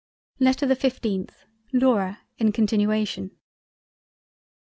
LETTER 0.39 0.65
the 0.65 0.75
15th 0.75 1.29
LAURA 1.73 2.21
in 2.39 2.51
continuation. 2.51 3.37